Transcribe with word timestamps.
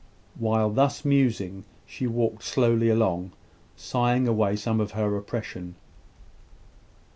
While 0.39 0.71
thus 0.71 1.05
musing, 1.05 1.63
she 1.85 2.07
walked 2.07 2.41
slowly 2.43 2.89
along, 2.89 3.33
sighing 3.75 4.27
away 4.27 4.55
some 4.55 4.79
of 4.79 4.93
her 4.93 5.15
oppression. 5.15 5.75